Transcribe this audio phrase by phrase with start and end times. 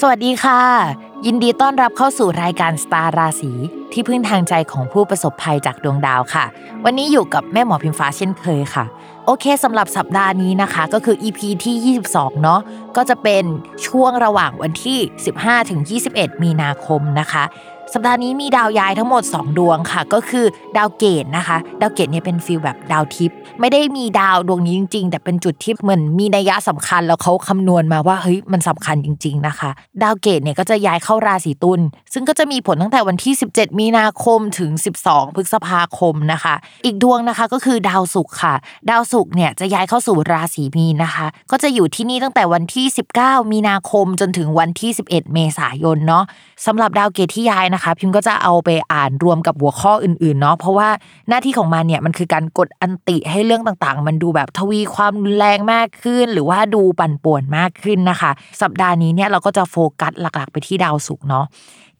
[0.00, 0.62] สวัสดีค่ะ
[1.28, 3.52] ยินดีต้อนรับเข้าสู่รายการสตาร์ราศี
[3.92, 6.44] ที่พึ่งทางใจของผู้ประสบภัยจากดวงดาวค่ะ
[6.84, 8.84] วันนี้อยู่กับแม่หมอพิมฟ้าเช่นเคยค่ะ
[9.26, 12.60] โอเคสำหรับสัปดาห์นี้นะคะก็คือ EP ที่ 22 เนาะ
[12.96, 13.44] ก็จะเป็น
[13.86, 14.98] ช่วงระหว่างวันที่
[15.34, 15.80] 15ถึง
[16.12, 17.44] 21 มีนาคมนะคะ
[17.94, 29.70] สัปดาห์นี้มีดาวย้ายทั้งหมด 2 ดวงค่ะ ก็คือดาวเกตุนะคะ ดาวเกตุเนี่ยเป็น feel แบบดาวทิพย์ไม่ได้มีดาวดวงนี้จริง ๆ แต่เป็นจุดที่เหมือนมีนัยยะสำคัญแล้วเขาคำนวณมาว่าเฮ้ยมันสำคัญจริง ๆนะคะ
[30.02, 31.80] ดาวเกตุเนี่ยก็จะย้ายเข้าราศีตุล
[32.12, 34.70] ซึ่งก็จะมีผลตั้งแต่วันที่ 17 มีนาคมถึง
[35.04, 38.54] 12 พฤษภาคมนะคะ อีกดวงนะคะก็คือดาวศุกร์ค่ะ
[38.90, 42.86] ดาวศุกร์เนี่ยจะย้ายเข้าสู่ราศีมีนนะคะ ก็จะอยู่ที่นี่ตั้งแต่วันที่
[43.18, 46.24] 19 มีนาคมจนถึงวันที่ 11 เมษายนเนาะ
[46.66, 50.88] สำหรับดาวเกตที่ย้ายนะคะ พิมก็จะเอาไปอ่านรวมกับหัวข้ออื่นๆเนาะเพราะว่า
[51.28, 58.30] หน้าที่ของมันเนี่ยมันคือการกดอันติให้เรื่องต่างๆ มันดูแบบทวีความรุนแรงมากขึ้น หรือว่าดูปั่นป่วนมากขึ้นนะคะ
[58.62, 61.46] สัปดาห์นี้เนี่ยเราก็จะโฟกัสหลักๆ ไปที่ดาววศุกร์เนาะ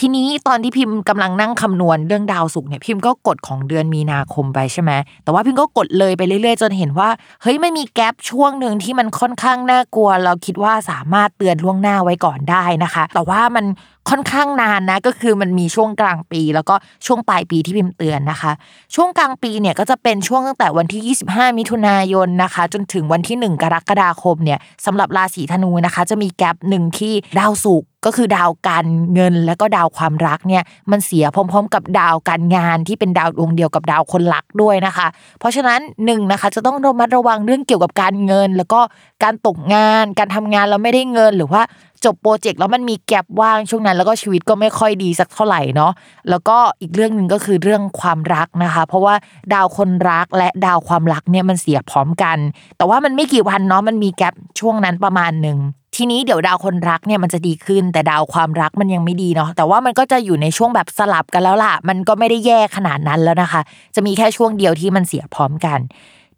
[0.00, 4.92] ทีนี้ตอนที่พิมพ์กำลังนั่งคำนวณเรื่องดาวศุกร์เนี่ยพิมพ์ก็กดของเดือนมีนาคมไปใช่ไหม
[5.24, 7.08] แต่ว่าพิมพ์ก็กดเลยไปเรื่อยๆ จนเห็นว่า
[7.42, 13.66] เฮ้ยไม่มีแกลบช่วงหนึ่งที่มันค่อนข้างน่ากลัว เราคิดว่าสามารถเตือนล่วงหน้าไว้ก่อนได้นะคะ แต่ว่ามัน
[14.10, 16.74] ค่อนข้างนานนะก็คือมันมีช่วงกลางปี แล้วก็
[17.06, 18.52] ช่วงปลายปีที่พิมพ์เตือนนะคะ
[18.94, 35.06] ช่วงกลางปีเนี่ยก็จะเป็นช่วงตั้งแต่วันที่ 25 มิถุนายนนะคะ จนถึงวันที่ 1 กรกฎาคมเนี่ยสำหรับราศีธนูนะคะ จะมีแกลบหนึ่งที่ดาวศุกร์ ก็คือดาวการเงินและก็ดาวความรักเนี่ยมันเสียพร้อม ๆ กับดาวการงานที่เป็นดาวดวงเดียวกับดาวคนรักด้วยนะคะ
[35.38, 38.80] เพราะฉะนั้นหนึ่งนะคะจะต้องระมัดระวังเรื่องเกี่ยวกับการเงิน แล้วก็
[39.22, 41.62] การตกงาน การทำงานแล้วไม่ได้เงินหรือว่า
[42.04, 45.92] จบโปรเจกต์แล้วมันมีแกลบว่างช่วงนั้น แล้วก็ชีวิตก็ไม่ค่อยดีสักเท่าไหร่เนาะ
[46.30, 49.14] แล้วก็อีกเรื่องหนึ่งก็คือเรื่องความรักนะคะ เพราะว่า
[49.54, 52.38] ดาวคนรักและดาวความรักเนี่ยมันเสียพร้อมกัน
[52.76, 55.58] แต่ว่ามันไม่กี่วันเนาะมันมีแกลบช่วงนั้นประมาณหนึ่ง
[55.96, 63.60] ทีนี้เดี๋ยวดาวคนรักเนี่ยมันจะดีขึ้น แต่ดาวความรักมันยังไม่ดีเนาะแต่ว่ามันก็จะอยู่ในช่วงแบบสลับกันแล้วล่ะ มันก็ไม่ได้แย่ขนาดนั้นแล้วนะคะ
[63.94, 65.78] จะมีแค่ช่วงเดียวที่มันเสียพร้อมกัน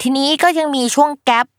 [0.02, 1.46] ทีนี้ก็ยังมีช่วงแกลบ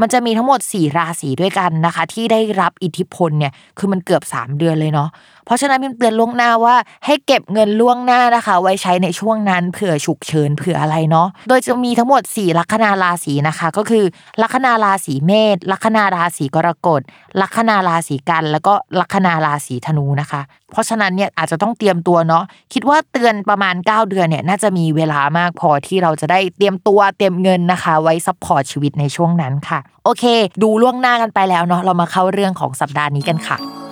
[0.00, 5.08] มันจะมีทั้งหมด 4 ราศีด้วยกันนะคะ ที่ได้รับอิทธิพลเนี่ยคือมันเกือบ 3 เดือนเลยเนาะ
[5.44, 6.76] เพราะฉะนั้นพิมเตือนล่วงหน้าว่า
[7.06, 14.04] ให้เก็บเงินล่วงหน้านะคะ ไว้ใช้ในช่วงนั้นเผื่อฉุกเฉินเผื่ออะไรเนาะโดยจะมีทั้งหมด 4 ลัคนาราศีนะคะ ก็คือ
[14.42, 17.00] ลัคนาราศีเมษลัคนาราศีกรกฎ
[17.40, 20.40] ลัคนาราศีกัน แล้วก็ลัคนาราศีธนูนะคะ
[20.72, 30.24] เพราะฉะนั้นเนี่ยอาจจะต้องเตรียมตัวเนาะคิดว่าเตือนประมาณ 9 เดือนเนี่ยน่าจะมีเวลามากพอที่เราจะได้เตรียมตัวเตรียมเงินนะคะ ไว้ support ชีวิตในช่วงนั้นค่ะ โอเค
[30.62, 33.83] ดูล่วงหน้ากันไปแล้วเนาะเรามาเข้าเรื่องของสัปดาห์นี้กันค่ะ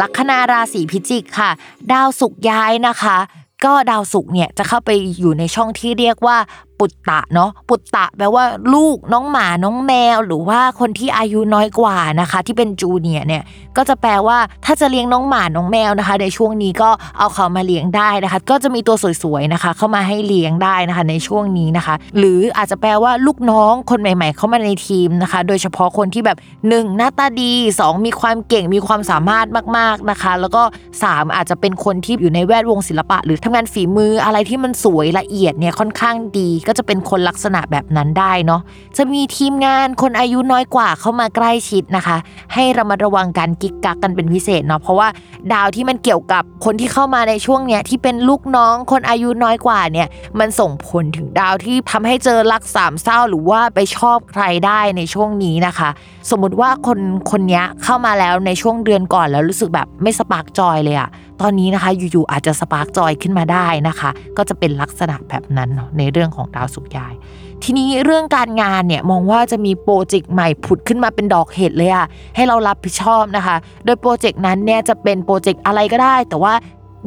[0.00, 1.50] ลัคนาราศีพิจิกค่ะ
[1.92, 3.16] ดาวศุกร์ย้ายนะคะ
[3.64, 6.36] ก็ดาวศุกร์เนี่ยจะเข้าไปอยู่ในช่องที่เรียกว่า
[6.78, 8.44] ปุตตะเนาะปุตตะแปลว่า
[8.74, 13.42] ลูกน้องหมาน้องแมว หรือว่าคนที่อายุน้อยกว่านะคะ ที่เป็นจูเนียเนี่ย
[13.76, 29.46] ก็จะแปลว่าถ้าจะเลี้ยงน้องหมาน้องแมวนะคะ ในช่วงนี้ก็เอาเขามาเลี้ยงได้นะคะ ก็จะมีตัวสวยๆนะคะ เข้ามาให้เลี้ยงได้นะคะ ในช่วงนี้นะคะ หรืออาจจะแปลว่าลูกน้องคนใหม่ ๆ เข้ามาในทีมนะคะ โดยเฉพาะคนที่แบบ 1 หน้าตาดี 2 มีความเก่งมีความสามารถ
[29.76, 30.62] มากๆนะคะ แล้วก็
[30.98, 38.60] 3 อาจจะเป็นคนที่อยู่ในแวดวงศิลปะ หรือทำงานฝีมืออะไรที่มันสวยละเอียดเนี่ยค่อนข้างดีก็จะเป็นคนลักษณะแบบนั้นได้เนาะ
[38.96, 42.16] จะมีทีมงานคนอายุน้อยกว่าเข้ามาใกล้ชิดนะคะ
[42.54, 45.08] ให้ระมัดระวังการกิ๊กกักกันเป็นพิเศษเนาะเพราะว่า
[45.52, 50.08] ดาวที่มันเกี่ยวกับคนที่เข้ามาในช่วงเนี้ยที่เป็นลูกน้องคนอายุน้อยกว่าเนี่ย
[50.38, 55.88] มันส่งผลถึงดาวที่ทำให้เจอรักสามเศร้าหรือว่าไปชอบใครได้ในช่วงนี้นะคะ
[56.30, 56.98] สมมติว่าคน
[57.30, 61.10] คนนี้เข้ามาแล้วในช่วงเดือนก่อนแล้วรู้สึกแบบไม่สปาร์กจอยเลยอะ
[61.42, 67.14] ตอนนี้นะคะอยู่ๆอาจจะสปาร์กจอยขึ้นมาได้นะคะ ก็จะเป็นลักษณะแบบนั้นในเรื่องของดาวสุกยาย
[67.62, 72.06] ทีนี้เรื่องการงานเนี่ยมองว่าจะมีโปรเจกต์ใหม่ผุดขึ้นมาเป็นดอกเห็ดเลยอะ
[72.36, 76.54] ให้เรารับผิดชอบนะคะ โดยโปรเจกต์นั้นเนี่ยจะเป็นโปรเจกต์อะไรก็ได้ แต่ว่า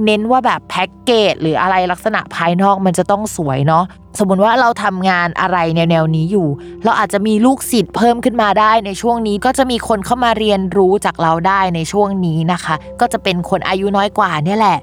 [0.05, 3.83] เน้นว่าแบบแพ็กเกจหรืออะไรลักษณะภายนอกมันจะต้องสวยเนาะ
[4.19, 6.47] สมมติว่าเราทำงานอะไรแนวๆนี้อยู่
[6.83, 14.77] เราอาจจะมีลูกศิษย์เพิ่มขึ้นมาได้ในช่วงนี้ก็จะมีคนเข้ามาเรียนรู้จากเราได้ในช่วงนี้นะคะ ก็จะเป็นคนอายุน้อยกว่าเนี่ยแหละ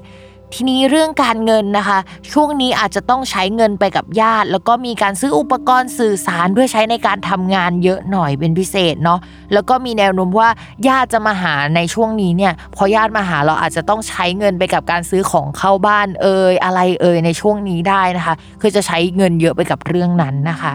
[0.53, 1.99] ทีนี้เรื่องการเงินนะคะ
[2.31, 9.19] ช่วงนี้อาจจะต้องใช้เงินไปกับญาติ แล้วก็มีการซื้ออุปกรณ์สื่อสารเพื่อใช้ในการทำงานเยอะหน่อยเป็นพิเศษเนาะ
[9.53, 10.49] แล้วก็มีแนวโน้มว่า
[10.87, 20.73] ญาติจะมาหาในช่วงนี้เนี่ยพอญาติมาหาเราอาจจะต้องใช้เงินไปกับการซื้อของเข้าบ้านเอ่ยอะไรเอ่ยในช่วงนี้ได้นะคะ คือจะใช้เงินเยอะไปกับเรื่องนั้นนะคะ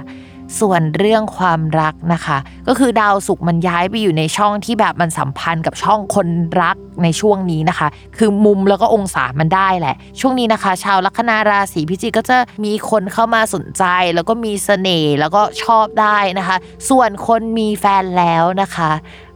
[0.58, 2.38] ส่วนเรื่องความรักนะคะ
[2.68, 6.28] ก็คือดาวศุกร์มันย้ายไปอยู่ในช่องที่แบบมันสัมพันธ์กับช่องคน
[6.62, 7.88] รักในช่วงนี้นะคะ
[8.18, 16.56] คือมุมแล้วก็องศามันได้แหละ ช่วงนี้นะคะ ชาวลัคนาราศีพิจิกก็จะมีคนเข้ามาสนใจ แล้วก็มีเสน่ห์แล้วก็ชอบได้นะคะ
[16.88, 18.90] ส่วนคนมีแฟนแล้วนะคะ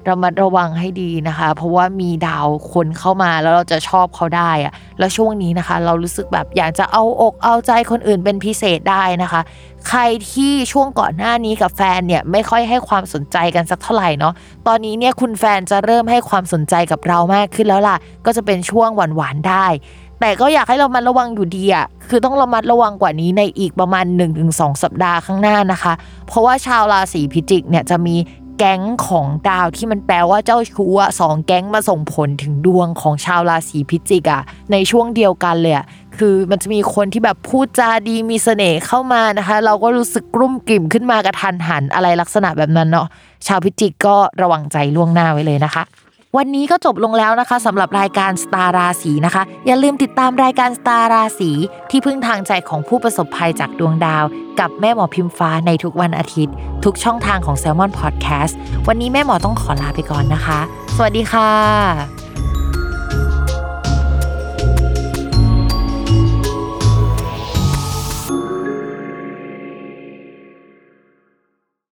[0.06, 9.40] เรามาระวังให้ดีนะคะ เพราะว่ามีดาวคนเข้ามาแล้วเราจะชอบเขาได้อะแล้วช่วงนี้นะคะ เรารู้สึกแบบอยากจะเอาอกเอาใจคนอื่นเป็นพิเศษได้นะคะ
[9.88, 10.00] ใคร
[10.30, 14.34] ที่ช่วงก่อนหน้านี้กับแฟนเนี่ยไม่ค่อยให้ความสนใจกันสักเท่าไหร่เนาะ
[14.66, 17.96] ตอนนี้เนี่ยคุณแฟนจะเริ่มให้ความสนใจกับเรามากขึ้นแล้วล่ะ
[18.26, 19.66] ก็จะเป็นช่วงหวานๆได้
[20.20, 24.04] แต่ก็อยากให้เรามาระวังอยู่ดีอะคือต้องระมัดระวังกว่านี้ในอีกประมาณ
[24.44, 25.92] 1-2 สัปดาห์ข้างหน้านะคะ
[26.26, 28.16] เพราะว่าชาวราศีพิจิกเนี่ยจะมี
[28.60, 34.42] แก๊งของดาวที่มันแปลว่าเจ้าชู้สองแก๊งมาส่งผลถึงดวงของชาวราศีพิจิกอะ
[34.72, 35.86] ในช่วงเดียวกันเลยอะ
[36.18, 43.06] คือมันจะมีคนที่แบบพูดจาดีมีเสน่ห์เข้ามานะคะ เราก็รู้สึกกลุ้มกลิ่มขึ้นมากระทันหันอะไรลักษณะแบบนั้นเนาะ
[43.46, 45.84] ชาวพิจิกก็ระวังใจล่วงหน้าไว้เลยนะคะ
[46.38, 51.50] วันนี้ก็จบลงแล้วนะคะสำหรับรายการสตาราศีนะคะ อย่าลืมติดตามรายการสตาราศี
[51.90, 54.24] ที่พึ่งทางใจของผู้ประสบภัยจากดวงดาว
[54.60, 58.54] กับแม่หมอพิมฟ้าในทุกวันอาทิตย์ ทุกช่องทางของ s ซ l m o n Podcast
[58.88, 60.60] วันนี้แม่หมอต้องขอลาไปก่อนนะคะ
[60.96, 62.23] สวัสดีค่ะ